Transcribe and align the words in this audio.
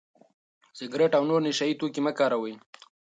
سګرټ 0.77 1.11
او 1.17 1.23
نور 1.29 1.41
نشه 1.47 1.65
يي 1.69 1.73
توکي 1.79 2.01
مه 2.05 2.11
کاروئ. 2.17 2.53